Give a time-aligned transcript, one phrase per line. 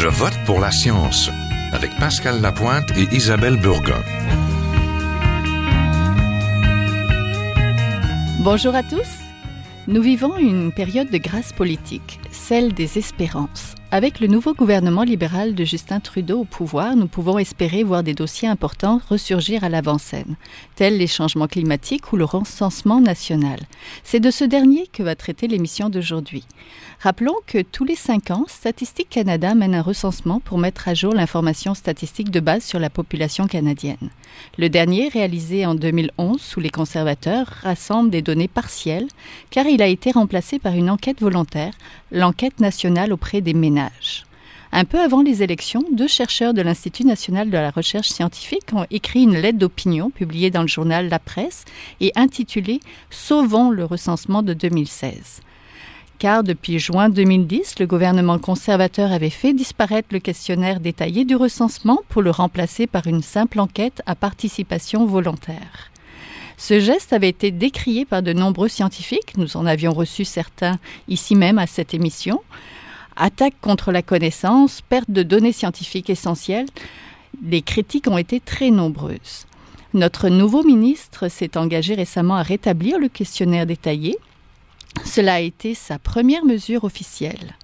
[0.00, 1.28] Je vote pour la science
[1.72, 4.00] avec Pascal Lapointe et Isabelle Burgon.
[8.38, 9.08] Bonjour à tous.
[9.88, 13.74] Nous vivons une période de grâce politique, celle des espérances.
[13.90, 18.12] Avec le nouveau gouvernement libéral de Justin Trudeau au pouvoir, nous pouvons espérer voir des
[18.12, 20.36] dossiers importants ressurgir à l'avant-scène,
[20.76, 23.60] tels les changements climatiques ou le recensement national.
[24.04, 26.44] C'est de ce dernier que va traiter l'émission d'aujourd'hui.
[27.00, 31.14] Rappelons que tous les cinq ans, Statistique Canada mène un recensement pour mettre à jour
[31.14, 34.10] l'information statistique de base sur la population canadienne.
[34.58, 39.08] Le dernier, réalisé en 2011 sous les conservateurs, rassemble des données partielles
[39.50, 41.72] car il a été remplacé par une enquête volontaire,
[42.10, 44.24] l'enquête nationale auprès des ménages.
[44.70, 48.84] Un peu avant les élections, deux chercheurs de l'Institut national de la recherche scientifique ont
[48.90, 51.64] écrit une lettre d'opinion publiée dans le journal La Presse
[52.00, 52.80] et intitulée
[53.10, 55.40] Sauvons le recensement de 2016
[56.18, 62.00] car depuis juin 2010, le gouvernement conservateur avait fait disparaître le questionnaire détaillé du recensement
[62.08, 65.92] pour le remplacer par une simple enquête à participation volontaire.
[66.58, 70.78] Ce geste avait été décrié par de nombreux scientifiques, nous en avions reçu certains
[71.08, 72.42] ici même à cette émission.
[73.16, 76.66] Attaque contre la connaissance, perte de données scientifiques essentielles,
[77.42, 79.46] les critiques ont été très nombreuses.
[79.94, 84.18] Notre nouveau ministre s'est engagé récemment à rétablir le questionnaire détaillé
[85.04, 87.56] cela a été sa première mesure officielle.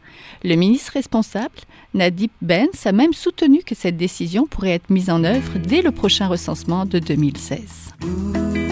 [0.43, 1.61] Le ministre responsable,
[1.95, 5.91] Nadip Benz, a même soutenu que cette décision pourrait être mise en œuvre dès le
[5.91, 8.64] prochain recensement de 2016.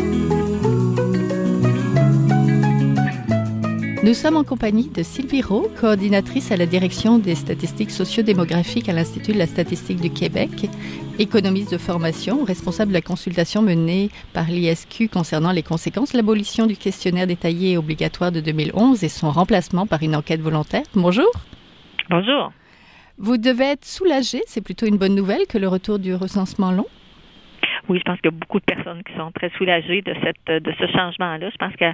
[4.05, 8.93] Nous sommes en compagnie de Sylvie Rowe, coordinatrice à la direction des statistiques sociodémographiques à
[8.93, 10.51] l'Institut de la statistique du Québec,
[11.21, 16.67] économiste de formation, responsable de la consultation menée par l'ISQ concernant les conséquences de l'abolition
[16.67, 20.83] du questionnaire détaillé et obligatoire de 2011 et son remplacement par une enquête volontaire.
[20.97, 21.31] Bonjour.
[22.11, 22.53] Bonjour.
[23.19, 26.89] Vous devez être soulagé, c'est plutôt une bonne nouvelle que le retour du recensement long
[27.89, 30.63] oui, je pense qu'il y a beaucoup de personnes qui sont très soulagées de cette
[30.63, 31.51] de ce changement-là.
[31.51, 31.85] Je pense que,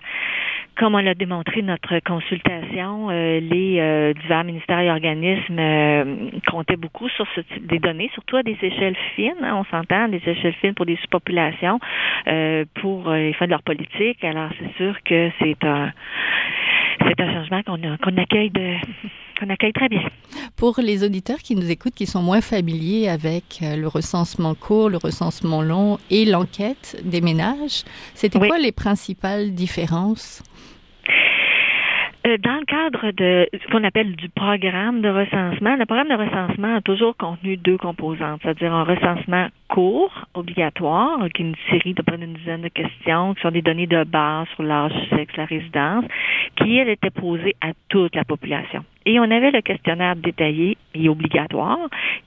[0.76, 6.76] comme on l'a démontré notre consultation, euh, les euh, divers ministères et organismes euh, comptaient
[6.76, 9.32] beaucoup sur ce des données, surtout à des échelles fines.
[9.42, 11.80] Hein, on s'entend, des échelles fines pour des sous-populations,
[12.80, 14.22] pour les fins de leur politique.
[14.22, 15.92] Alors, c'est sûr que c'est un
[17.00, 18.74] c'est un changement qu'on qu'on accueille de
[19.38, 20.02] qu'on accueille très bien.
[20.56, 24.90] Pour les auditeurs qui nous écoutent, qui sont moins familiers avec euh, le recensement court,
[24.90, 30.42] le recensement long et l'enquête des ménages, c'était quoi les principales différences?
[32.26, 36.14] Euh, dans le cadre de ce qu'on appelle du programme de recensement, le programme de
[36.14, 41.94] recensement a toujours contenu deux composantes, c'est-à-dire un recensement court, obligatoire, qui est une série
[41.94, 45.36] de près d'une dizaine de questions, qui sont des données de base sur l'âge, sexe,
[45.36, 46.04] la résidence,
[46.56, 48.84] qui, elle, était posée à toute la population.
[49.06, 51.78] Et on avait le questionnaire détaillé et obligatoire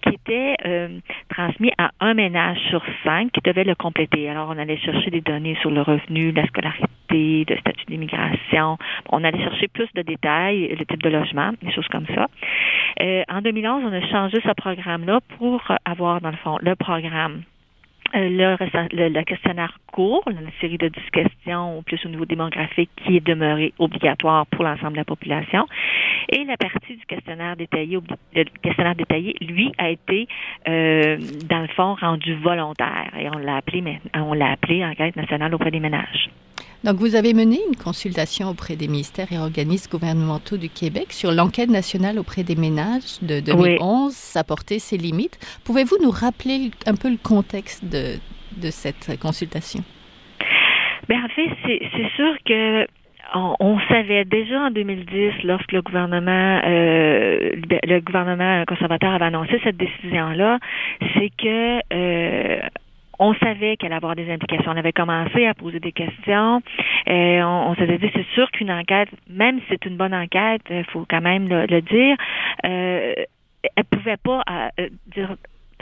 [0.01, 4.27] qui était euh, transmis à un ménage sur cinq qui devait le compléter.
[4.29, 8.77] Alors, on allait chercher des données sur le revenu, la scolarité, le statut d'immigration.
[9.09, 12.27] On allait chercher plus de détails, le type de logement, des choses comme ça.
[12.99, 17.30] Euh, en 2011, on a changé ce programme-là pour avoir, dans le fond, le programme
[18.15, 23.17] euh, le, le, questionnaire court, la série de 10 questions, plus au niveau démographique, qui
[23.17, 25.67] est demeuré obligatoire pour l'ensemble de la population.
[26.31, 27.99] Et la partie du questionnaire détaillé,
[28.33, 30.27] le questionnaire détaillé, lui, a été,
[30.67, 31.17] euh,
[31.49, 33.11] dans le fond, rendu volontaire.
[33.19, 36.29] Et on l'a appelé, on l'a appelé enquête nationale auprès des ménages.
[36.85, 41.31] Donc, vous avez mené une consultation auprès des ministères et organismes gouvernementaux du Québec sur
[41.31, 45.37] l'enquête nationale auprès des ménages de 2011, sa portée, ses limites.
[45.65, 48.15] Pouvez-vous nous rappeler un peu le contexte de,
[48.57, 49.83] de cette consultation?
[51.09, 52.87] Bien, en fait, c'est sûr que
[53.33, 57.51] on, savait déjà en 2010, lorsque le gouvernement, euh,
[57.83, 60.59] le gouvernement conservateur avait annoncé cette décision-là,
[61.13, 62.59] c'est que euh,
[63.19, 64.71] on savait qu'elle allait avoir des implications.
[64.71, 66.61] On avait commencé à poser des questions.
[67.05, 70.63] Et on, on s'était dit, c'est sûr qu'une enquête, même si c'est une bonne enquête,
[70.69, 72.17] il faut quand même le, dire,
[72.65, 73.13] euh,
[73.75, 74.41] elle pouvait pas
[74.79, 75.35] euh, dire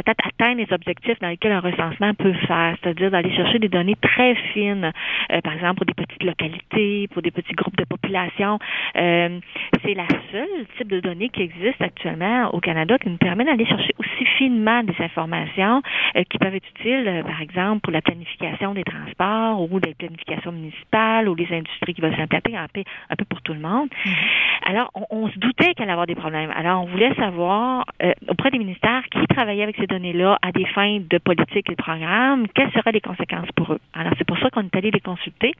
[0.03, 3.97] peut-être atteindre les objectifs dans lesquels un recensement peut faire, c'est-à-dire d'aller chercher des données
[4.01, 4.91] très fines,
[5.31, 8.59] euh, par exemple pour des petites localités, pour des petits groupes de population.
[8.95, 9.39] Euh,
[9.83, 13.65] c'est la seule type de données qui existe actuellement au Canada qui nous permet d'aller
[13.65, 15.81] chercher aussi finement des informations
[16.15, 20.51] euh, qui peuvent être utiles, par exemple, pour la planification des transports ou des planifications
[20.51, 23.89] municipales ou les industries qui vont s'implanter un peu, un peu pour tout le monde.
[23.89, 24.69] Mm-hmm.
[24.69, 26.51] Alors, on, on, se doutait qu'elle allait avoir des problèmes.
[26.55, 27.85] Alors, on voulait savoir
[28.27, 31.81] auprès des ministères qui travaillaient avec ces données-là à des fins de politique et de
[31.81, 33.79] programme, quelles seraient les conséquences pour eux?
[33.93, 35.53] Alors, c'est pour ça qu'on est allé les consulter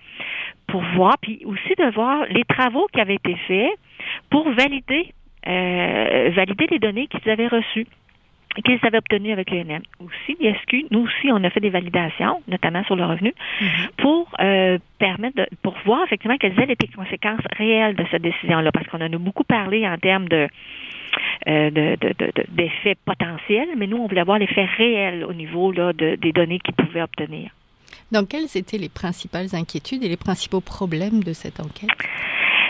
[0.67, 3.71] pour voir, puis aussi de voir les travaux qui avaient été faits
[4.29, 5.13] pour valider
[5.45, 7.87] valider les données qu'ils avaient reçues
[8.65, 9.81] qu'ils avaient obtenues avec l'ENM.
[9.99, 13.89] Aussi, l'ISQ, nous aussi, on a fait des validations, notamment sur le revenu, mm-hmm.
[13.97, 14.29] pour
[14.97, 19.01] permettre de, pour voir effectivement quelles étaient les conséquences réelles de cette décision-là, parce qu'on
[19.01, 20.47] en a beaucoup parlé en termes de
[21.47, 21.69] euh,
[22.49, 26.59] d'effets potentiels, mais nous, on voulait voir l'effet réel au niveau là, de, des données
[26.59, 27.51] qu'ils pouvaient obtenir.
[28.11, 31.89] Donc, quelles étaient les principales inquiétudes et les principaux problèmes de cette enquête?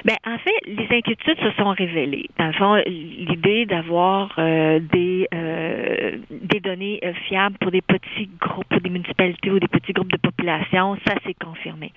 [0.05, 2.29] Ben, en fait, les inquiétudes se sont révélées.
[2.37, 8.29] Dans le fond, l'idée d'avoir euh, des euh, des données euh, fiables pour des petits
[8.39, 11.91] groupes, pour des municipalités ou des petits groupes de population, ça s'est confirmé.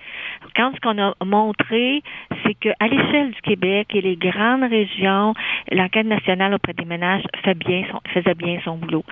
[0.55, 2.01] Quand ce qu'on a montré,
[2.43, 5.33] c'est qu'à l'échelle du Québec et les grandes régions,
[5.71, 9.03] l'enquête nationale auprès des ménages faisait bien son boulot.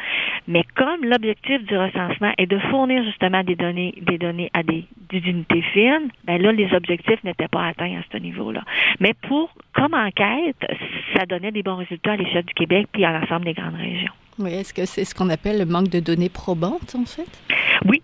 [0.47, 4.85] Mais comme l'objectif du recensement est de fournir justement des données, des données à des,
[5.09, 8.61] des unités fines, ben là, les objectifs n'étaient pas atteints à ce niveau-là.
[8.99, 10.57] Mais pour, comme enquête,
[11.15, 14.13] ça donnait des bons résultats à l'échelle du Québec puis à l'ensemble des grandes régions.
[14.39, 17.27] Oui, est-ce que c'est ce qu'on appelle le manque de données probantes, en fait?
[17.85, 18.01] Oui,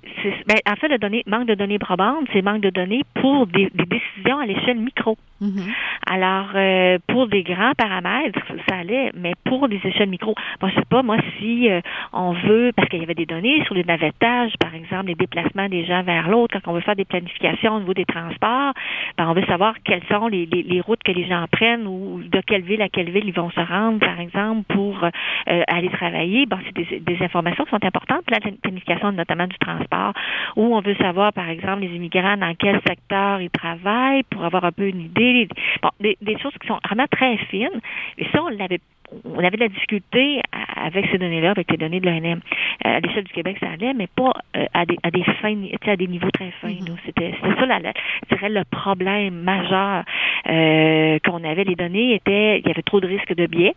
[0.47, 3.69] ben, en fait, le données, manque de données probantes, c'est manque de données pour des,
[3.73, 5.17] décisions à l'échelle micro.
[5.41, 5.73] Mm-hmm.
[6.09, 8.39] Alors, euh, pour des grands paramètres,
[8.69, 11.81] ça allait, mais pour des échelles micro, moi, je sais pas, moi, si euh,
[12.13, 15.67] on veut, parce qu'il y avait des données sur les navettages, par exemple, les déplacements
[15.67, 18.73] des gens vers l'autre, quand on veut faire des planifications au niveau des transports,
[19.17, 22.39] ben, on veut savoir quelles sont les, les, routes que les gens prennent ou de
[22.39, 26.45] quelle ville à quelle ville ils vont se rendre, par exemple, pour euh, aller travailler.
[26.45, 30.13] Bon, c'est des, des, informations qui sont importantes la planification, notamment du transport,
[30.55, 34.63] où on veut savoir, par exemple, les immigrants dans quel secteur ils travaillent pour avoir
[34.63, 35.49] un peu une idée.
[35.81, 37.81] Bon, des, des choses qui sont vraiment très fines.
[38.17, 38.81] Et ça, on l'avait
[39.23, 40.41] on avait de la difficulté
[40.75, 42.39] avec ces données-là, avec les données de l'ONM.
[42.85, 45.55] Euh, à l'échelle du Québec, ça allait, mais pas euh, à des à des fins,
[45.85, 46.67] à des niveaux très fins.
[46.67, 46.97] Mm-hmm.
[47.05, 50.03] C'était ça, la, je dirais, le problème majeur
[50.47, 51.63] euh, qu'on avait.
[51.63, 53.75] Les données étaient, il y avait trop de risques de biais.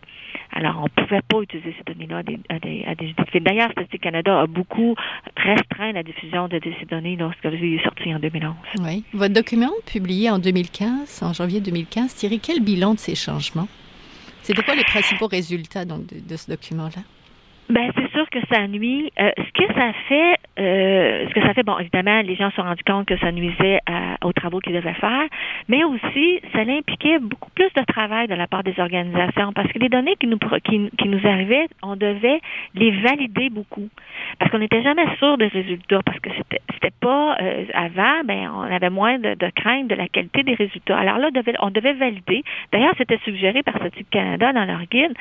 [0.53, 2.59] Alors, on ne pouvait pas utiliser ces données-là à des, à
[2.95, 4.95] des, à D'ailleurs, Statistique Canada a beaucoup
[5.37, 8.53] restreint la diffusion de, ces données lorsque est sorti en 2011.
[8.83, 9.03] Oui.
[9.13, 13.67] Votre document, publié en 2015, en janvier 2015, tirait quel bilan de ces changements?
[14.43, 17.03] C'était quoi les principaux résultats donc, de, ce document-là?
[17.69, 17.91] Ben
[18.29, 19.11] que ça nuit.
[19.19, 22.57] Euh, ce que ça fait, euh, ce que ça fait, bon, évidemment, les gens se
[22.57, 23.79] sont rendus compte que ça nuisait
[24.23, 25.23] aux travaux qu'ils devaient faire,
[25.67, 29.79] mais aussi ça impliquait beaucoup plus de travail de la part des organisations parce que
[29.79, 32.39] les données qui nous qui, nous arrivaient, on devait
[32.75, 33.89] les valider beaucoup
[34.39, 38.49] parce qu'on n'était jamais sûr des résultats parce que c'était c'était pas euh, avant, ben
[38.55, 40.97] on avait moins de, de, crainte de la qualité des résultats.
[40.97, 41.29] Alors là,
[41.59, 42.43] on devait valider.
[42.71, 45.13] D'ailleurs, c'était suggéré par Statistique Canada dans leur guide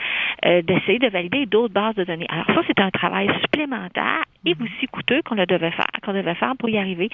[0.43, 2.27] d'essayer de valider d'autres bases de données.
[2.29, 4.63] Alors ça, c'est un travail supplémentaire et mhm.
[4.63, 7.09] aussi coûteux qu'on devait faire, qu'on devait faire pour y arriver.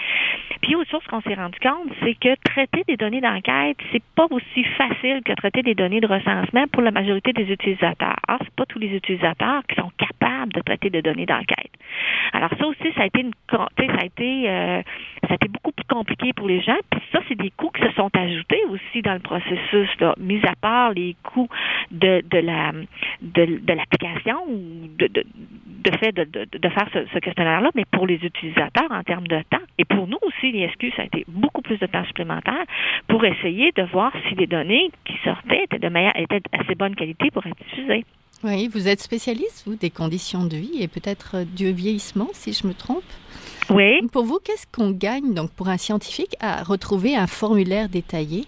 [0.62, 4.26] Puis autre chose qu'on s'est rendu compte, c'est que traiter des données d'enquête, c'est pas
[4.30, 8.16] aussi facile que traiter des données de recensement pour la majorité des utilisateurs.
[8.28, 11.70] Alors, c'est pas tous les utilisateurs qui sont capables de traiter des données d'enquête.
[12.32, 14.82] Alors ça aussi, ça a été une, ça a été, euh,
[15.22, 16.76] ça a été beaucoup plus compliqué pour les gens.
[16.90, 20.44] Puis ça, c'est des coûts qui se sont ajoutés aussi dans le processus, là, mis
[20.44, 21.48] à part les coûts
[21.90, 22.72] de, de la
[23.22, 25.24] de, de l'application ou de, de,
[25.86, 29.64] de fait de, de, faire ce, questionnaire-là, mais pour les utilisateurs en termes de temps.
[29.78, 32.64] Et pour nous aussi, l'ISQ, ça a été beaucoup plus de temps supplémentaire
[33.08, 36.94] pour essayer de voir si les données qui sortaient étaient de meilleure, étaient assez bonne
[36.94, 38.04] qualité pour être diffusées.
[38.44, 42.66] Oui, vous êtes spécialiste, vous, des conditions de vie et peut-être du vieillissement, si je
[42.66, 43.04] me trompe.
[43.70, 44.06] Oui.
[44.12, 48.44] Pour vous, qu'est-ce qu'on gagne donc pour un scientifique à retrouver un formulaire détaillé?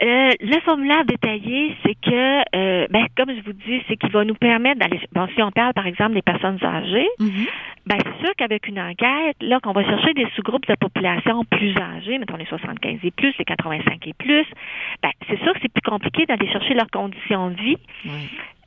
[0.00, 4.24] Euh, le formulaire détaillé, c'est que, euh, ben, comme je vous dis, c'est qu'il va
[4.24, 5.00] nous permettre d'aller.
[5.12, 7.48] Bon, si on parle, par exemple, des personnes âgées, mm-hmm.
[7.86, 11.74] ben, c'est sûr qu'avec une enquête, là, qu'on va chercher des sous-groupes de population plus
[11.76, 14.46] âgés, mettons les 75 et plus, les 85 et plus,
[15.02, 17.78] ben, c'est sûr que c'est plus compliqué d'aller chercher leurs conditions de vie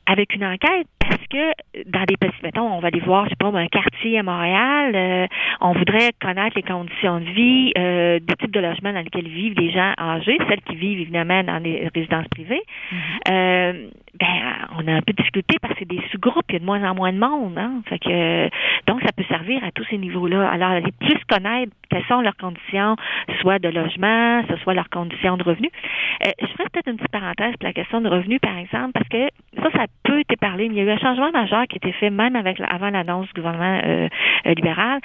[0.06, 3.36] avec une enquête parce que dans des petits, mettons, on va aller voir, je sais
[3.36, 5.26] pas, un quartier à Montréal, euh,
[5.60, 9.58] on voudrait connaître les conditions de vie, euh, des types de logements dans lesquels vivent
[9.58, 12.62] les gens âgés, celles qui vivent évidemment dans les résidences privées.
[12.92, 13.32] Mm-hmm.
[13.32, 16.56] euh, ben, on a un peu de difficulté parce que c'est des sous-groupes, il y
[16.56, 17.82] a de moins en moins de monde, hein.
[17.88, 18.48] Fait que,
[18.86, 20.50] donc, ça peut servir à tous ces niveaux-là.
[20.50, 22.96] Alors, aller plus connaître quelles sont leurs conditions,
[23.40, 25.70] soit de logement, soit leurs conditions de revenus.
[26.26, 29.08] Euh, je ferais peut-être une petite parenthèse pour la question de revenus, par exemple, parce
[29.08, 29.28] que
[29.62, 30.66] ça, ça peut être parlé.
[30.66, 33.26] Il y a eu un changement majeur qui a été fait même avec avant l'annonce
[33.34, 34.08] du gouvernement euh,
[34.46, 35.00] euh, libéral,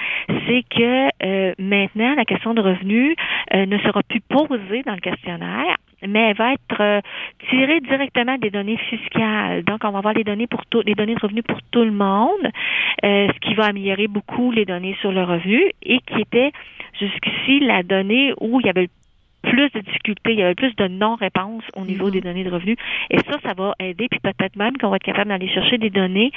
[0.47, 3.15] c'est que maintenant, la question de revenus
[3.53, 7.01] ne sera plus posée dans le questionnaire mais elle va être euh,
[7.49, 9.63] tirée directement des données fiscales.
[9.63, 11.91] Donc, on va avoir les données pour tout, les données de revenus pour tout le
[11.91, 12.51] monde,
[13.03, 16.51] euh, ce qui va améliorer beaucoup les données sur le revenu et qui était
[16.99, 18.89] jusqu'ici la donnée où il y avait
[19.49, 22.11] plus de difficultés, il y avait plus de non-réponses au niveau Mhm.
[22.11, 22.77] des données de revenus.
[23.09, 25.89] Et ça, ça va aider, puis peut-être même qu'on va être capable d'aller chercher des
[25.89, 26.31] données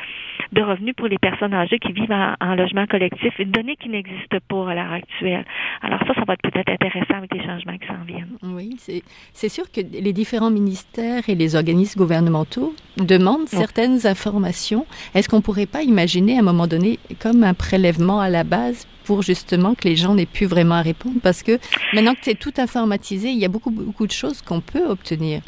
[0.52, 3.88] de revenus pour les personnes âgées qui vivent en, en logement collectif, une donnée qui
[3.88, 5.45] n'existe pas à l'heure actuelle.
[5.83, 8.37] Alors ça, ça va être peut-être intéressant avec les changements qui s'en viennent.
[8.43, 9.02] Oui, c'est
[9.33, 14.87] c'est sûr que les différents ministères et les organismes gouvernementaux demandent certaines informations.
[15.14, 18.87] Est-ce qu'on pourrait pas imaginer à un moment donné comme un prélèvement à la base
[19.04, 21.59] pour justement que les gens n'aient plus vraiment à répondre Parce que
[21.92, 25.42] maintenant que c'est tout informatisé, il y a beaucoup, beaucoup de choses qu'on peut obtenir.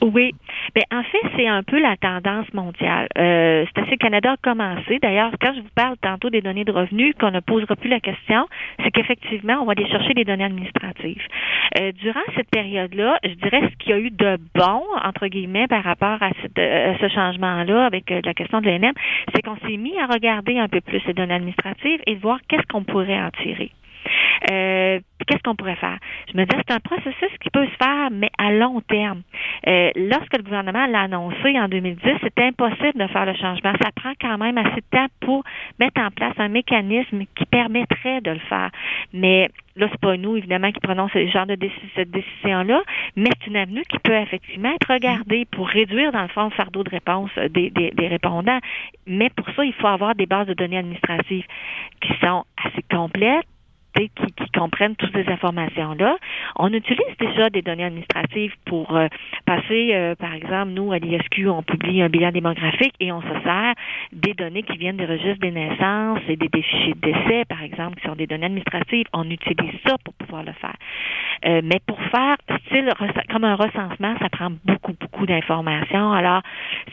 [0.00, 0.32] Oui.
[0.74, 3.08] Ben, en fait, c'est un peu la tendance mondiale.
[3.18, 4.98] Euh, c'est assez Canada a commencé.
[5.00, 7.98] D'ailleurs, quand je vous parle tantôt des données de revenus, qu'on ne posera plus la
[7.98, 8.46] question,
[8.82, 11.22] c'est qu'effectivement, on va aller chercher les données administratives.
[11.80, 15.66] Euh, durant cette période-là, je dirais ce qu'il y a eu de bon, entre guillemets,
[15.66, 18.92] par rapport à, cette- à ce changement-là avec euh, la question de l'ENM,
[19.34, 22.38] c'est qu'on s'est mis à regarder un peu plus les données administratives et de voir
[22.48, 23.72] qu'est-ce qu'on pourrait en tirer.
[24.50, 25.98] Euh, qu'est-ce qu'on pourrait faire?
[26.32, 29.22] Je me disais, c'est un processus qui peut se faire, mais à long terme.
[29.66, 33.72] Euh, lorsque le gouvernement l'a annoncé en 2010, c'était impossible de faire le changement.
[33.82, 35.44] Ça prend quand même assez de temps pour
[35.78, 38.70] mettre en place un mécanisme qui permettrait de le faire.
[39.12, 42.80] Mais là, c'est pas nous, évidemment, qui prenons ce genre de déci- cette décision-là,
[43.16, 46.50] mais c'est une avenue qui peut effectivement être regardée pour réduire, dans le fond, le
[46.50, 48.58] fardeau de réponse des, des, des répondants.
[49.06, 51.44] Mais pour ça, il faut avoir des bases de données administratives
[52.00, 53.46] qui sont assez complètes,
[54.06, 56.16] qui, comprennent toutes ces informations-là.
[56.56, 59.06] On utilise déjà des données administratives pour euh,
[59.46, 63.40] passer, euh, par exemple, nous, à l'ISQ, on publie un bilan démographique et on se
[63.44, 63.74] sert
[64.12, 67.62] des données qui viennent des registres des naissances et des, des fichiers de décès, par
[67.62, 69.06] exemple, qui sont des données administratives.
[69.12, 70.74] On utilise ça pour pouvoir le faire.
[71.46, 72.36] Euh, mais pour faire
[72.66, 72.92] style
[73.30, 76.12] comme un recensement, ça prend beaucoup, beaucoup d'informations.
[76.12, 76.42] Alors,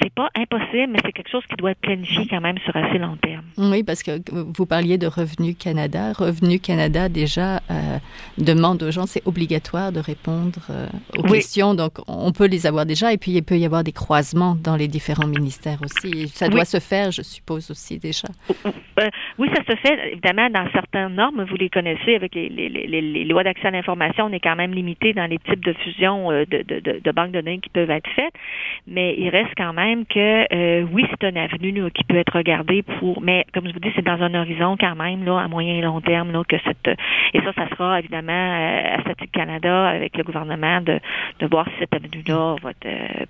[0.01, 3.00] c'est pas impossible, mais c'est quelque chose qui doit être planifié quand même sur assez
[3.00, 3.43] long terme.
[3.57, 6.13] Oui, parce que vous parliez de Revenu Canada.
[6.13, 7.98] Revenu Canada déjà euh,
[8.38, 10.88] demande aux gens, c'est obligatoire de répondre euh,
[11.18, 11.40] aux oui.
[11.40, 14.56] questions, donc on peut les avoir déjà, et puis il peut y avoir des croisements
[14.56, 16.28] dans les différents ministères aussi.
[16.30, 16.66] Ça doit oui.
[16.66, 18.28] se faire, je suppose aussi déjà.
[18.98, 21.44] Euh, oui, ça se fait évidemment dans certaines normes.
[21.50, 24.28] Vous les connaissez avec les, les, les, les lois d'accès à l'information.
[24.28, 27.32] On est quand même limité dans les types de fusion de, de, de, de, banques
[27.32, 28.34] de données qui peuvent être faites,
[28.88, 32.36] mais il reste quand même que euh, oui, c'est une avenue là, qui peut être
[32.36, 35.48] regardée pour, mais comme je vous dis, c'est dans un horizon quand même là à
[35.48, 36.98] moyen et long terme là que cette
[37.34, 41.00] et ça, ça sera évidemment à Statique Canada avec le gouvernement de,
[41.39, 42.56] de voir si cette avenue-là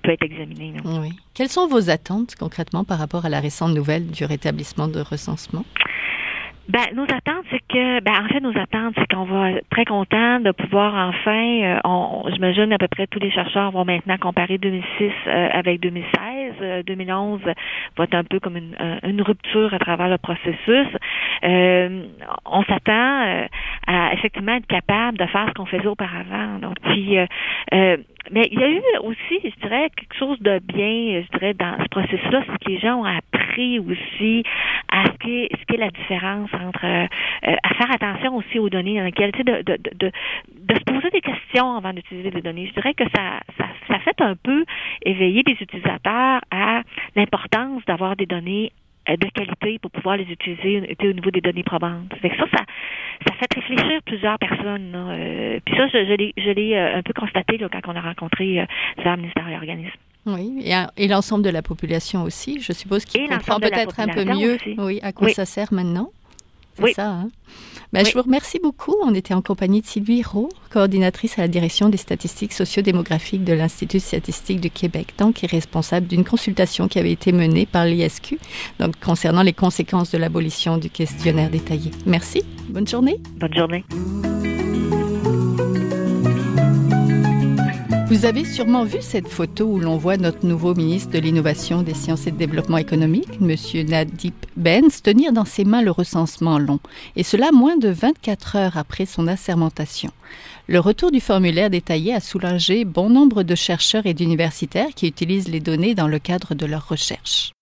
[0.02, 0.74] peut être examinée.
[0.74, 0.82] Là.
[1.02, 1.10] Oui.
[1.34, 5.66] Quelles sont vos attentes concrètement par rapport à la récente nouvelle du rétablissement de recensement?
[6.68, 9.86] Ben, nos attentes, c'est que, ben, en fait, nos attentes, c'est qu'on va être très
[9.86, 14.18] content de pouvoir enfin, euh, on, j'imagine à peu près tous les chercheurs vont maintenant
[14.18, 16.54] comparer 2006 euh, avec 2016.
[16.62, 17.42] Euh, 2011
[17.98, 20.88] va être un peu comme une, une rupture à travers le processus.
[21.44, 23.48] on s'attend
[23.88, 26.58] à effectivement être capable de faire ce qu'on faisait auparavant.
[26.60, 27.18] Donc, puis,
[28.32, 31.78] mais il y a eu aussi, je dirais, quelque chose de bien, je dirais, dans
[31.84, 34.44] ce processus-là, c'est que les gens ont appris aussi
[34.92, 37.08] à ce qu'est ce qu'est la différence entre euh,
[37.42, 40.12] à faire attention aussi aux données dans lesquelles, tu sais, de, de, de,
[40.52, 42.68] de, se poser des questions avant d'utiliser des données.
[42.68, 44.66] Je dirais que ça, ça, ça fait un peu
[45.04, 46.82] éveiller les utilisateurs à
[47.16, 48.72] l'importance d'avoir des données
[49.08, 52.14] de qualité pour pouvoir les utiliser au niveau des données probantes.
[52.22, 52.64] Fait que ça, ça,
[53.28, 54.92] ça fait réfléchir plusieurs personnes.
[54.92, 55.10] Là.
[55.12, 57.96] Euh, puis ça, je, je l'ai, je l'ai euh, un peu constaté là, quand on
[57.96, 58.66] a rencontré euh,
[58.98, 60.00] divers ministères et organismes.
[60.26, 64.26] Oui, et, et l'ensemble de la population aussi, je suppose qu'il comprend peut-être un peu
[64.26, 65.34] mieux oui, à quoi oui.
[65.34, 66.10] ça sert maintenant.
[66.76, 66.94] C'est oui.
[66.94, 67.10] ça.
[67.10, 67.30] Hein?
[67.94, 68.10] Ben, oui.
[68.12, 68.96] Je vous remercie beaucoup.
[69.04, 73.54] On était en compagnie de Sylvie Roux, coordinatrice à la direction des statistiques sociodémographiques de
[73.54, 77.86] l'Institut statistique du Québec, donc qui est responsable d'une consultation qui avait été menée par
[77.86, 78.38] l'ISQ
[78.80, 81.92] donc, concernant les conséquences de l'abolition du questionnaire détaillé.
[82.06, 82.44] Merci.
[82.70, 83.20] Bonne journée.
[83.40, 83.86] Bonne journée.
[88.08, 91.96] Vous avez sûrement vu cette photo où l'on voit notre nouveau ministre de l'Innovation, des
[91.96, 93.56] Sciences et du Développement économique, M.
[93.88, 96.80] Nadip Benz, tenir dans ses mains le recensement long,
[97.16, 100.12] et cela moins de 24 heures après son assermentation.
[100.68, 105.50] Le retour du formulaire détaillé a soulagé bon nombre de chercheurs et d'universitaires qui utilisent
[105.50, 107.54] les données dans le cadre de leurs recherches.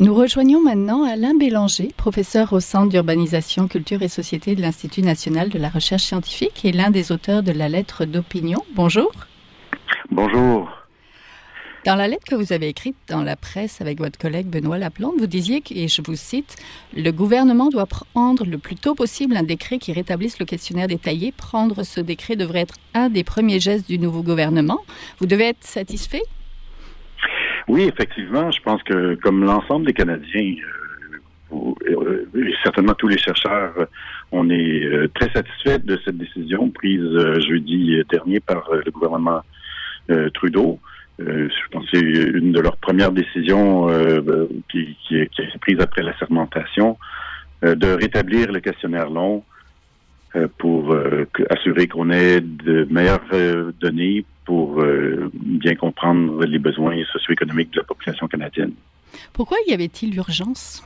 [0.00, 5.48] Nous rejoignons maintenant Alain Bélanger, professeur au Centre d'urbanisation, culture et société de l'Institut national
[5.48, 8.64] de la recherche scientifique et l'un des auteurs de la lettre d'opinion.
[8.74, 9.12] Bonjour.
[10.10, 10.70] Bonjour.
[11.84, 15.14] Dans la lettre que vous avez écrite dans la presse avec votre collègue Benoît Laplante,
[15.18, 16.54] vous disiez, et je vous cite,
[16.96, 21.32] Le gouvernement doit prendre le plus tôt possible un décret qui rétablisse le questionnaire détaillé.
[21.32, 24.78] Prendre ce décret devrait être un des premiers gestes du nouveau gouvernement.
[25.18, 26.22] Vous devez être satisfait?
[27.66, 28.52] Oui, effectivement.
[28.52, 30.54] Je pense que, comme l'ensemble des Canadiens,
[31.52, 32.28] euh,
[32.62, 33.88] certainement tous les chercheurs,
[34.30, 37.02] on est très satisfaits de cette décision prise
[37.48, 39.42] jeudi dernier par le gouvernement
[40.34, 40.78] Trudeau.
[41.18, 43.88] je pense que c'est une de leurs premières décisions
[44.70, 46.98] qui, qui, qui, est prise après la sermentation
[47.62, 49.44] de rétablir le questionnaire long
[50.34, 54.82] euh, pour euh, assurer qu'on ait de meilleures euh, données pour
[55.34, 58.72] bien comprendre les besoins socio-économiques de la population canadienne.
[59.32, 60.82] Pourquoi y avait-il urgence?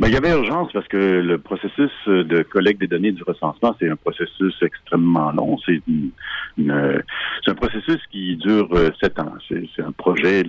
[0.00, 3.76] Ben, il y avait urgence parce que le processus de collecte des données du recensement,
[3.78, 5.58] c'est un processus extrêmement long.
[5.66, 5.80] C'est
[6.58, 8.68] un processus qui dure
[9.00, 9.34] sept ans.
[9.48, 10.44] C'est un projet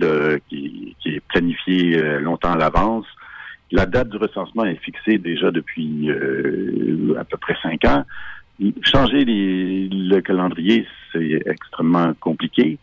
[0.48, 3.06] qui, qui, est planifié longtemps à l'avance.
[3.74, 8.04] La date du recensement est fixée déjà depuis euh, à peu près cinq ans.
[8.82, 12.78] Changer le calendrier, c'est extrêmement compliqué.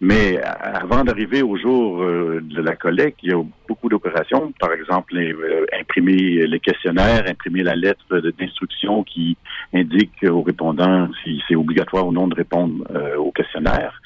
[0.00, 4.52] Mais avant d'arriver au jour euh, de la collecte, il y a beaucoup d'opérations.
[4.60, 9.36] Par exemple, euh, imprimer les questionnaires, imprimer la lettre d'instruction qui
[9.72, 12.84] indique aux répondants si c'est obligatoire ou non de répondre
[13.18, 14.00] au questionnaire.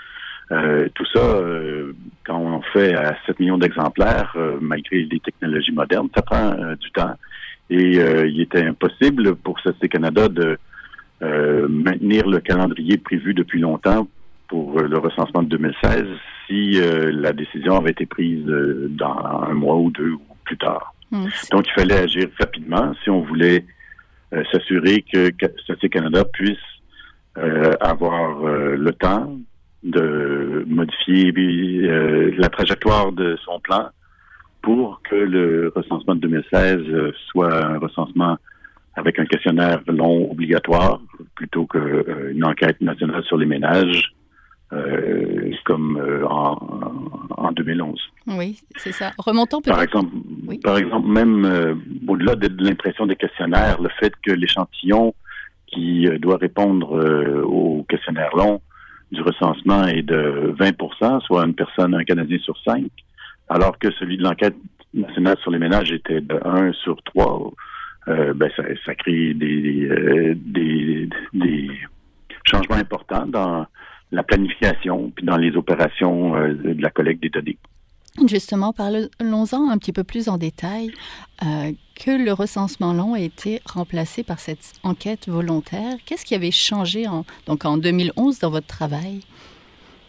[0.51, 1.93] Euh, tout ça, euh,
[2.25, 6.91] quand on fait à 7 millions d'exemplaires, euh, malgré les technologies modernes, ça prend du
[6.93, 7.15] temps.
[7.71, 10.59] Et il était impossible pour CST Canada de
[11.21, 14.09] maintenir le calendrier prévu depuis longtemps
[14.49, 16.05] pour le recensement de 2016
[16.47, 20.95] si la décision avait été prise dans un mois ou deux ou plus tard.
[21.11, 21.27] Mmh.
[21.53, 23.67] Donc, il fallait agir rapidement si on voulait
[24.51, 26.57] s'assurer que CST Canada puisse
[27.81, 29.39] avoir le temps
[29.83, 33.89] de modifier euh, la trajectoire de son plan
[34.63, 38.37] pour que le recensement de 2016 euh, soit un recensement
[38.97, 41.01] avec un questionnaire long obligatoire
[41.37, 44.15] plutôt qu'une euh, enquête nationale sur les ménages
[45.65, 48.01] comme en, 2011.
[48.27, 49.13] Oui, c'est ça.
[49.19, 49.75] Remontons peut-être.
[49.75, 50.11] Par exemple,
[50.63, 55.15] par exemple même au-delà de, l'impression des questionnaires, le fait que l'échantillon
[55.67, 58.61] qui doit répondre au questionnaire long
[59.13, 62.91] du recensement est de 20% soit une personne, un Canadien sur cinq,
[63.49, 64.57] alors que celui de l'enquête
[64.95, 67.53] nationale sur les ménages était de 1 sur 3.
[68.09, 71.71] Euh, ben ça, ça, crée des, euh, des, des,
[72.45, 73.67] changements importants dans
[74.11, 77.59] la planification puis dans les opérations euh, de la collecte des données.
[78.27, 80.91] Justement, parlons-en un petit peu plus en détail.
[81.45, 85.97] Euh, que le recensement long a été remplacé par cette enquête volontaire.
[86.05, 89.21] Qu'est-ce qui avait changé en, donc en 2011 dans votre travail?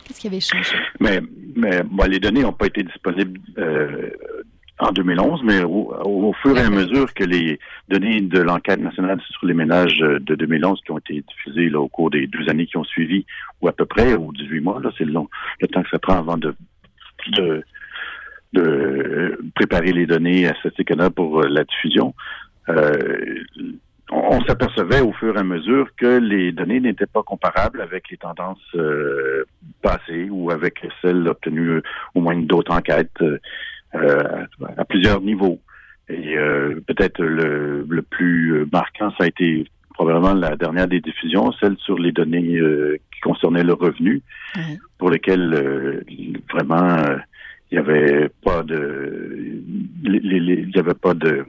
[0.04, 0.76] Qu'est-ce qui avait changé?
[1.00, 1.22] Mais,
[1.56, 4.10] mais les données n'ont pas été disponibles euh,
[4.80, 9.46] en 2011, mais au, fur et à mesure que les données de l'enquête nationale sur
[9.46, 12.78] les ménages de 2011 qui ont été diffusées là, au cours des 12 années qui
[12.78, 13.26] ont suivi,
[13.62, 16.18] ou à peu près, ou 18 mois, là, c'est le, le temps que ça prend
[16.18, 16.56] avant de,
[17.34, 17.64] de
[18.54, 22.14] de préparer les données à Statistique pour euh, la diffusion,
[22.70, 23.44] euh,
[24.12, 28.18] on, s'apercevait au fur et à mesure que les données n'étaient pas comparables avec les
[28.18, 29.46] tendances euh,
[29.84, 31.82] passées ou avec celles obtenues
[32.16, 33.24] au moins d'autres enquêtes
[33.94, 35.60] à plusieurs niveaux.
[36.10, 36.36] Et
[36.88, 42.00] peut-être le, le, plus marquant, ça a été probablement la dernière des diffusions, celle sur
[42.00, 42.60] les données
[43.14, 44.22] qui concernaient le revenu,
[44.98, 46.04] pour lesquelles
[46.52, 46.98] vraiment
[47.72, 49.62] il n'y avait pas de
[50.04, 51.46] il y avait pas de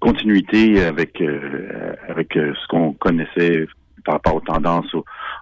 [0.00, 3.66] continuité avec euh, avec euh, ce qu'on connaissait
[4.04, 4.94] par rapport aux tendances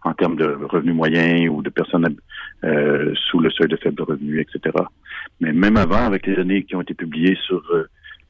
[0.04, 2.16] en termes de revenus moyens ou de personnes
[2.64, 4.76] euh, sous le seuil de faible revenu, etc.
[5.40, 7.62] Mais même avant, avec les données qui ont été publiées sur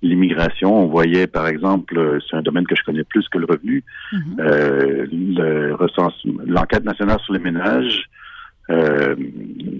[0.02, 3.84] l'immigration, on voyait, par exemple, c'est un domaine que je connais plus que le revenu,
[4.12, 5.08] mm-hmm.
[5.08, 5.76] le
[6.46, 8.08] l'enquête nationale sur les ménages
[8.70, 9.16] euh,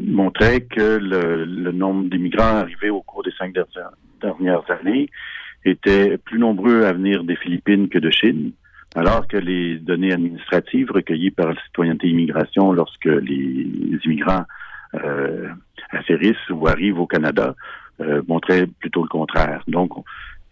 [0.08, 3.54] montrait que le, nombre d'immigrants arrivés au cours des cinq
[4.20, 5.08] dernières années
[5.64, 8.52] était plus nombreux à venir des Philippines que de Chine,
[8.94, 13.66] alors que les données administratives recueillies par la citoyenneté immigration lorsque les,
[14.04, 14.44] immigrants
[14.94, 15.48] euh,
[15.90, 17.54] atterrissent ou arrivent au Canada
[18.00, 19.62] euh, montraient plutôt le contraire.
[19.66, 19.92] Donc,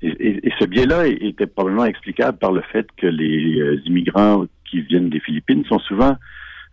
[0.03, 5.11] et, ce biais-là était probablement explicable par le fait que les euh, immigrants qui viennent
[5.11, 6.17] des Philippines sont souvent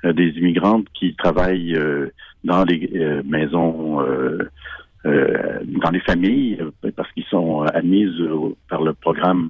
[0.06, 2.08] euh, des immigrantes qui travaillent euh,
[2.43, 2.89] dans les
[3.25, 3.99] maisons,
[5.03, 6.60] dans les familles,
[6.95, 8.21] parce qu'ils sont admises
[8.69, 9.49] par le programme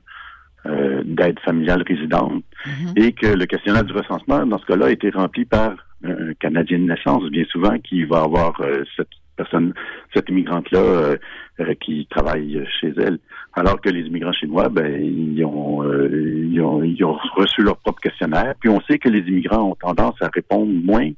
[1.06, 3.04] d'aide familiale résidente, mm-hmm.
[3.04, 6.80] et que le questionnaire du recensement, dans ce cas-là, a été rempli par un Canadien
[6.80, 8.62] de naissance, bien souvent, qui va avoir
[8.96, 9.74] cette personne,
[10.14, 11.18] cette immigrante-là euh,
[11.62, 13.20] euh, qui travaille chez elle.
[13.54, 17.78] Alors que les immigrants chinois, ben, ils ont, euh, ils ont, ils ont reçu leur
[17.78, 18.56] propre questionnaire.
[18.60, 21.10] Puis on sait que les immigrants ont tendance à répondre moins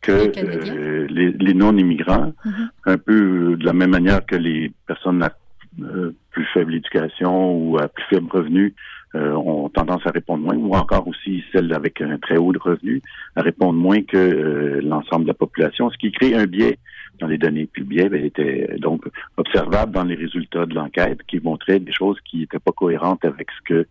[0.00, 0.32] que
[1.10, 2.68] les, non-immigrants, mm-hmm.
[2.86, 5.22] un peu de la même manière que les personnes
[6.30, 8.74] plus faible éducation ou à plus faible revenu
[9.14, 13.02] ont tendance à répondre moins, ou encore aussi celles avec un très haut de revenu
[13.34, 16.78] à répondre moins que l'ensemble de la population, ce qui crée un biais
[17.18, 17.68] dans les données.
[17.72, 19.04] Puis le biais ben, était donc
[19.36, 23.48] observable dans les résultats de l'enquête qui montraient des choses qui n'étaient pas cohérentes avec
[23.50, 23.86] ce que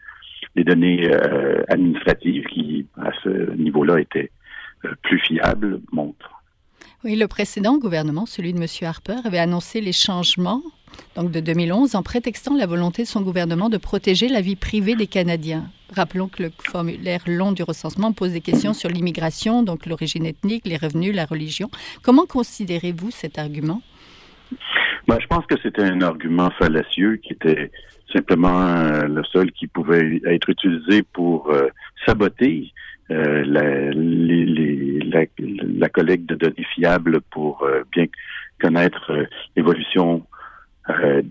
[0.56, 1.12] les données
[1.68, 4.32] administratives qui, à ce niveau-là, étaient
[5.04, 6.42] plus fiables, montrent.
[7.04, 8.66] Oui, le précédent gouvernement, celui de M.
[8.82, 10.62] Harper, avait annoncé les changements
[11.16, 14.96] donc de 2011 en prétextant la volonté de son gouvernement de protéger la vie privée
[14.96, 15.70] des Canadiens.
[15.96, 20.68] Rappelons que le formulaire long du recensement pose des questions sur l'immigration, donc l'origine ethnique,
[20.68, 21.70] les revenus, la religion.
[22.04, 23.82] Comment considérez-vous cet argument?
[25.08, 27.72] Ben, Je pense que c'était un argument fallacieux qui était
[28.14, 31.68] simplement euh, le seul qui pouvait être utilisé pour euh,
[32.06, 32.72] saboter
[33.12, 33.92] euh, la,
[35.80, 38.06] la, collecte de données fiables pour bien
[38.62, 39.28] connaître
[40.90, 41.22] euh,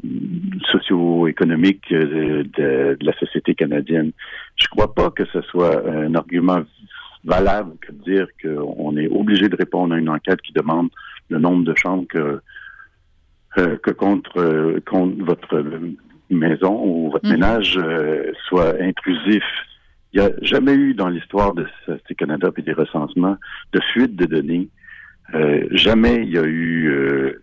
[0.71, 4.13] socio-économique de, de, la société canadienne.
[4.57, 6.63] Je ne crois pas que ce soit un argument
[7.25, 10.89] valable que de dire qu'on est obligé de répondre à une enquête qui demande
[11.29, 12.41] le nombre de chambres que,
[13.55, 15.65] que contre, contre votre
[16.31, 17.33] maison ou votre mm-hmm.
[17.33, 17.81] ménage
[18.49, 19.43] soit intrusif
[20.13, 23.37] il n'y a jamais eu dans l'histoire de Statistique Canada et des recensements
[23.73, 24.69] de fuite de données.
[25.35, 27.43] Euh, jamais il y a eu euh,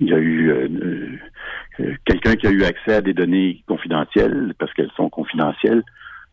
[0.00, 4.72] il y a eu euh, quelqu'un qui a eu accès à des données confidentielles parce
[4.74, 5.82] qu'elles sont confidentielles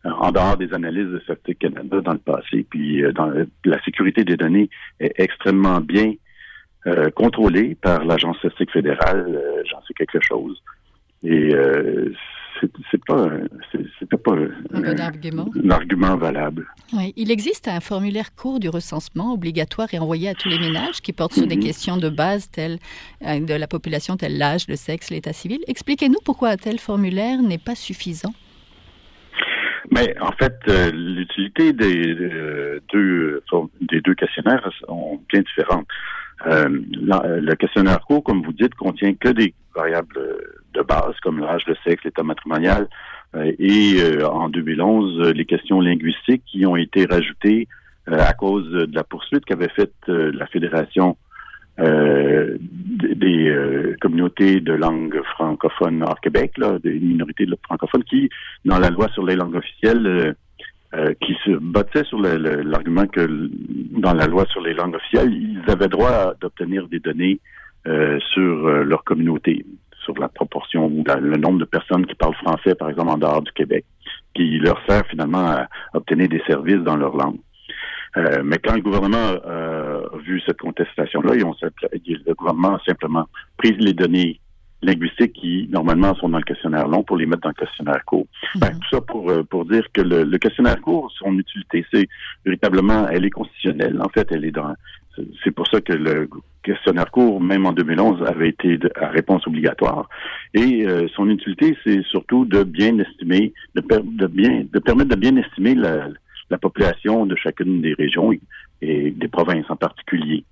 [0.04, 2.66] en dehors des analyses de Statistique Canada dans le passé.
[2.68, 3.32] Puis dans
[3.64, 6.14] la sécurité des données est extrêmement bien
[7.14, 9.40] contrôlée par l'Agence statistique fédérale.
[9.70, 10.60] J'en sais quelque chose.
[11.22, 11.54] Et
[12.60, 13.28] c'est pas,
[14.24, 14.32] pas
[14.72, 15.48] un, argument.
[15.64, 16.16] un, argument.
[16.16, 16.66] valable.
[16.92, 17.12] Oui.
[17.16, 21.12] Il existe un formulaire court du recensement obligatoire et envoyé à tous les ménages qui
[21.12, 21.62] porte sur des mhm.
[21.62, 22.78] questions de base telles
[23.26, 25.60] euh, de la population, telles l'âge, le sexe, l'état civil.
[25.66, 28.34] Expliquez-nous pourquoi un tel formulaire n'est pas suffisant.
[29.90, 33.42] Mais en fait, euh, l'utilité des, euh, deux,
[33.82, 35.86] des deux questionnaires sont bien différentes.
[36.44, 40.18] Le questionnaire court, comme vous dites, contient que des variables
[40.74, 42.88] de base comme l'âge, le sexe, l'état matrimonial,
[43.34, 47.68] euh, et euh, en 2011, euh, les questions linguistiques qui ont été rajoutées
[48.06, 51.16] à cause de la poursuite qu'avait faite la Fédération
[51.78, 58.28] des communautés de langue francophone hors Québec, là, des minorités de francophones, qui,
[58.64, 60.34] dans la loi sur les langues officielles,
[61.20, 63.26] qui se battaient sur l'argument que
[63.98, 67.40] dans la loi sur les langues officielles, ils avaient droit d'obtenir des données
[67.84, 69.64] sur leur communauté
[70.04, 73.42] sur la proportion ou le nombre de personnes qui parlent français, par exemple, en dehors
[73.42, 73.84] du Québec,
[74.34, 77.38] qui leur sert finalement à obtenir des services dans leur langue.
[78.16, 83.26] Euh, mais quand le gouvernement euh, a vu cette contestation-là, le gouvernement a simplement
[83.56, 84.38] pris les données
[84.82, 88.26] linguistiques qui, normalement, sont dans le questionnaire long pour les mettre dans le questionnaire court.
[88.56, 88.80] Ben, mhm.
[88.80, 92.08] tout ça pour, euh, pour dire que le, le questionnaire court, son utilité, c'est
[92.44, 94.00] véritablement, elle est constitutionnelle.
[94.02, 94.74] En fait, elle est dans,
[95.44, 96.28] c'est pour ça que le
[96.62, 100.08] questionnaire court, même en 2011, avait été à réponse obligatoire.
[100.54, 105.16] Et euh, son utilité, c'est surtout de bien estimer, de, de, bien, de permettre de
[105.16, 106.08] bien estimer la,
[106.50, 108.32] la, population de chacune des régions
[108.80, 110.44] et, des provinces en particulier.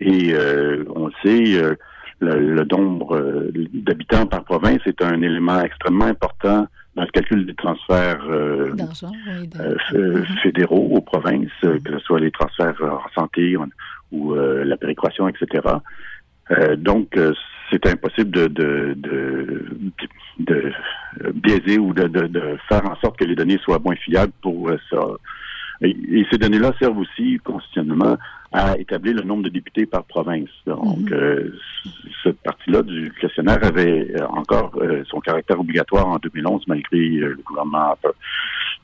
[0.00, 1.74] Et euh, on le sait, euh,
[2.20, 8.26] le, nombre d'habitants par province est un élément extrêmement important dans le calcul des transferts
[10.42, 13.56] fédéraux aux provinces, que ce soit les transferts en santé,
[14.12, 15.66] ou euh, la péréquation, etc.
[16.50, 17.34] Euh, donc, euh,
[17.70, 19.64] c'est impossible de, de, de,
[20.38, 20.72] de,
[21.34, 25.00] biaiser ou de, de, faire en sorte que les données soient moins fiables pour ça.
[25.82, 28.16] Et, ces données-là servent aussi constitutionnellement
[28.52, 30.48] à établir le nombre de députés par province.
[30.66, 31.52] Donc, mm-hmm.
[32.22, 34.80] cette partie-là du questionnaire avait encore
[35.10, 37.96] son caractère obligatoire en 2011 malgré le gouvernement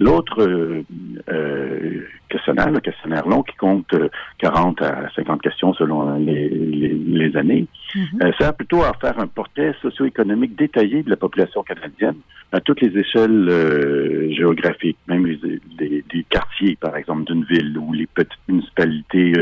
[0.00, 0.85] L'autre euh,
[1.30, 3.94] euh, questionnaire, le questionnaire long, qui compte
[4.38, 8.37] 40 euh, à 50 questions selon les, les, années, mm-hmm.
[8.37, 12.16] sert plutôt à faire un portrait socio-économique détaillé de la population canadienne
[12.50, 15.38] à toutes les échelles géographiques, même les,
[15.78, 19.33] des quartiers, par exemple, d'une ville ou les petites municipalités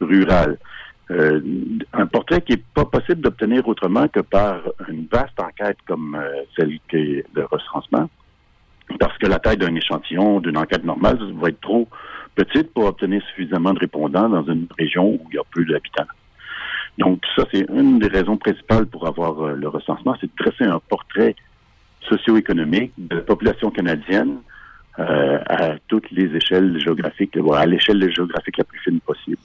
[0.00, 0.58] rurales.
[1.10, 6.18] un portrait qui n'est pas possible d'obtenir autrement que par une vaste enquête comme
[6.56, 8.10] celle qui est le recensement,
[8.98, 11.88] parce que la taille d'un échantillon d'une enquête normale va être trop
[12.34, 16.06] petite pour obtenir suffisamment de répondants dans une région où il y a peu d'habitants.
[16.98, 20.64] Donc ça, c'est une des raisons principales pour avoir euh, le recensement, c'est de dresser
[20.64, 21.36] un portrait
[22.08, 24.38] socio-économique de la population canadienne
[25.00, 29.36] euh, à toutes les échelles géographiques, à l'échelle géographique la plus fine possible.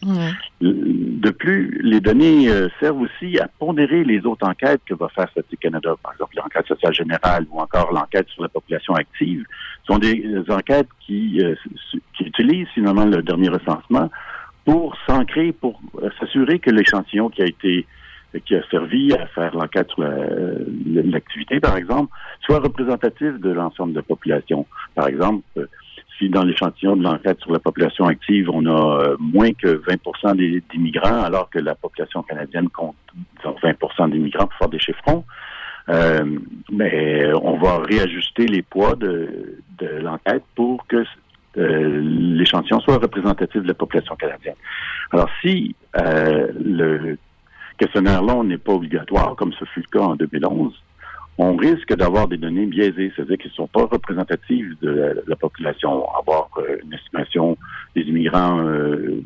[0.61, 5.29] De plus, les données euh, servent aussi à pondérer les autres enquêtes que va faire
[5.29, 9.45] Statistique Canada, par exemple l'enquête sociale générale ou encore l'enquête sur la population active.
[9.85, 11.53] Ce sont des enquêtes qui, euh,
[12.17, 14.09] qui utilisent finalement le dernier recensement
[14.65, 15.79] pour s'ancrer, pour
[16.19, 17.85] s'assurer que l'échantillon qui a été
[18.39, 23.97] qui a servi à faire l'enquête sur l'activité, par exemple, soit représentatif de l'ensemble de
[23.97, 24.65] la population.
[24.95, 25.65] Par exemple, euh,
[26.17, 30.35] si dans l'échantillon de l'enquête sur la population active, on a euh, moins que 20%
[30.71, 32.95] d'immigrants, alors que la population canadienne compte
[33.43, 35.23] 20% d'immigrants pour faire des chiffrons,
[35.89, 36.39] euh,
[36.71, 41.03] mais on va réajuster les poids de, de l'enquête pour que
[41.57, 44.55] euh, l'échantillon soit représentatif de la population canadienne.
[45.11, 47.17] Alors, si euh, le
[47.77, 50.73] questionnaire-là n'est pas obligatoire, comme ce fut le cas en 2011,
[51.37, 56.07] on risque d'avoir des données biaisées, c'est-à-dire qu'elles ne sont pas représentatives de la, population.
[56.15, 57.57] Avoir euh, une estimation
[57.95, 59.21] des immigrants, euh,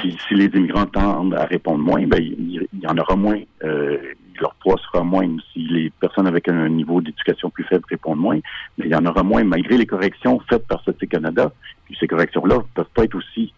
[0.00, 3.40] si, si, les immigrants tendent à répondre moins, ben, il, y en aura moins.
[3.64, 3.98] Euh,
[4.40, 5.28] leur poids sera moins.
[5.52, 8.40] Si les personnes avec un niveau d'éducation plus faible répondent moins,
[8.78, 11.52] mais il y en aura moins malgré les corrections faites par Statistique Canada.
[11.84, 13.52] Puis ces corrections-là ne peuvent pas être aussi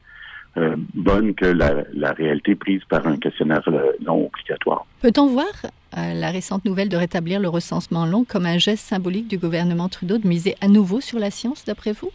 [0.57, 4.87] euh, bonne que la, réalité prise par un questionnaire euh, non obligatoire.
[5.03, 9.29] Peut-on voir euh, la récente nouvelle de rétablir le recensement long comme un geste symbolique
[9.29, 12.11] du gouvernement Trudeau de miser à nouveau sur la science, d'après vous?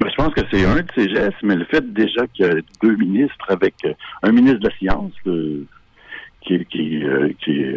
[0.00, 2.48] Ben, je pense que c'est un de ces gestes, mais le fait déjà qu'il y
[2.48, 3.74] a deux ministres avec
[4.22, 7.04] un ministre de la science qui, qui,
[7.44, 7.76] qui est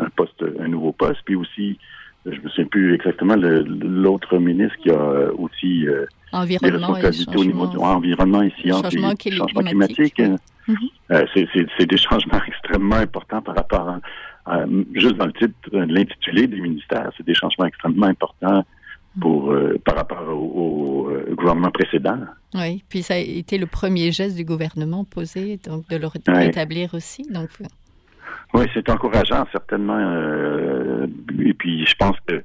[0.00, 1.78] un poste, un nouveau poste, puis aussi
[2.26, 6.06] je me souviens plus exactement l'autre ministre qui a aussi euh,
[6.42, 10.20] environnement des responsabilités au niveau du environnement et changement, et changement climatique.
[10.20, 11.68] Mm -hmm.
[11.78, 13.86] c'est des changements extrêmement importants par rapport
[14.46, 14.64] à,
[15.02, 18.62] juste dans le titre, l'intitulé des ministères, c'est des changements extrêmement importants
[19.22, 22.20] pour euh, par rapport au, au, gouvernement précédent.
[22.62, 26.08] Oui, puis ça a été le premier geste du gouvernement posé, donc de le
[26.44, 27.22] rétablir aussi.
[27.38, 27.50] Donc
[28.54, 29.98] oui, c'est encourageant, certainement.
[29.98, 31.06] Euh,
[31.44, 32.42] et puis, je pense que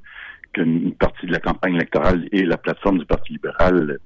[0.52, 3.98] qu'une partie de la campagne électorale et la plateforme du Parti libéral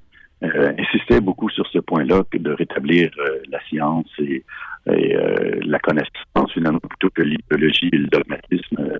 [0.42, 4.44] euh, insistait beaucoup sur ce point-là, que de rétablir euh, la science et,
[4.86, 8.98] et euh, la connaissance, finalement, plutôt que l'idéologie et le dogmatisme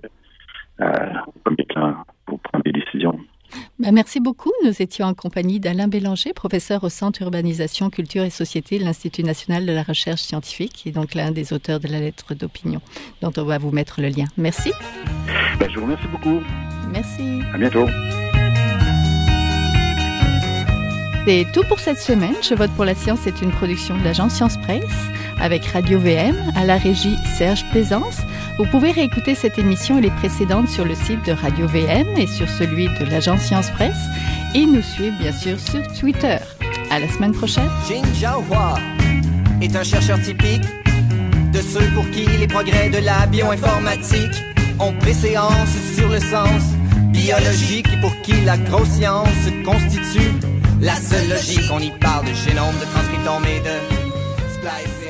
[0.79, 3.17] au premier plan pour prendre des décisions.
[3.79, 4.51] Ben, merci beaucoup.
[4.63, 9.23] Nous étions en compagnie d'Alain Bélanger, professeur au Centre Urbanisation, Culture et Société de l'Institut
[9.23, 12.81] national de la recherche scientifique et donc l'un des auteurs de la lettre d'opinion
[13.21, 14.25] dont on va vous mettre le lien.
[14.37, 14.71] Merci.
[15.59, 16.41] Ben, je vous remercie beaucoup.
[16.91, 17.41] Merci.
[17.53, 17.87] À bientôt.
[21.27, 22.35] C'est tout pour cette semaine.
[22.47, 24.83] Je vote pour la science est une production de l'agence Science Presse
[25.41, 28.19] avec Radio VM à la régie Serge Plaisance.
[28.57, 32.27] Vous pouvez réécouter cette émission et les précédentes sur le site de Radio VM et
[32.27, 33.97] sur celui de l'agence Science Presse
[34.53, 36.37] et nous suivre bien sûr sur Twitter.
[36.91, 37.69] À la semaine prochaine.
[37.89, 38.75] Jin Hua
[39.61, 40.63] est un chercheur typique
[41.51, 46.63] de ceux pour qui les progrès de la bioinformatique ont préséance sur le sens
[47.11, 49.27] biologique et pour qui la grosse science
[49.63, 50.33] constitue
[50.81, 55.04] la seule logique, on y parle de génome, de transcriptome et de splice.